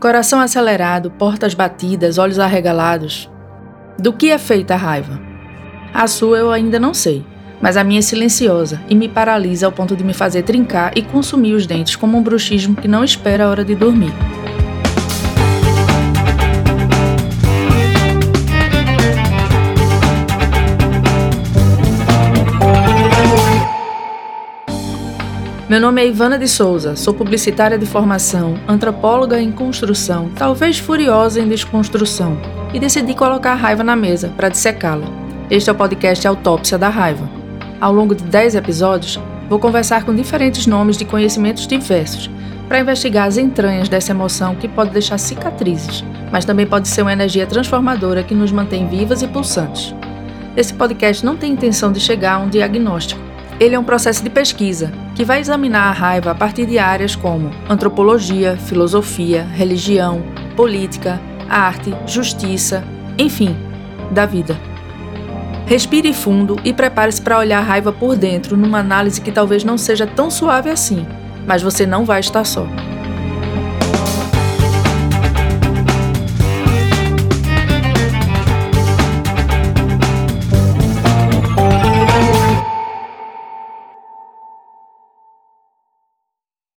[0.00, 3.28] Coração acelerado, portas batidas, olhos arregalados.
[3.98, 5.20] Do que é feita a raiva?
[5.92, 7.22] A sua eu ainda não sei,
[7.60, 11.02] mas a minha é silenciosa e me paralisa ao ponto de me fazer trincar e
[11.02, 14.14] consumir os dentes como um bruxismo que não espera a hora de dormir.
[25.70, 31.40] Meu nome é Ivana de Souza, sou publicitária de formação, antropóloga em construção, talvez furiosa
[31.40, 32.36] em desconstrução,
[32.74, 35.06] e decidi colocar a raiva na mesa para dissecá-la.
[35.48, 37.30] Este é o podcast Autópsia da Raiva.
[37.80, 42.28] Ao longo de 10 episódios, vou conversar com diferentes nomes de conhecimentos diversos
[42.66, 46.02] para investigar as entranhas dessa emoção que pode deixar cicatrizes,
[46.32, 49.94] mas também pode ser uma energia transformadora que nos mantém vivas e pulsantes.
[50.56, 53.29] Esse podcast não tem intenção de chegar a um diagnóstico
[53.60, 57.14] ele é um processo de pesquisa que vai examinar a raiva a partir de áreas
[57.14, 60.22] como antropologia, filosofia, religião,
[60.56, 62.82] política, arte, justiça,
[63.18, 63.54] enfim,
[64.10, 64.58] da vida.
[65.66, 69.76] Respire fundo e prepare-se para olhar a raiva por dentro numa análise que talvez não
[69.76, 71.06] seja tão suave assim,
[71.46, 72.66] mas você não vai estar só.